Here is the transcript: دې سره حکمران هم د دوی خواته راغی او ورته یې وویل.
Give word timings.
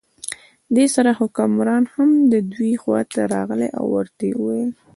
دې 0.75 0.85
سره 0.95 1.11
حکمران 1.19 1.83
هم 1.93 2.09
د 2.31 2.33
دوی 2.53 2.73
خواته 2.81 3.21
راغی 3.33 3.69
او 3.77 3.85
ورته 3.95 4.21
یې 4.29 4.33
وویل. 4.37 4.71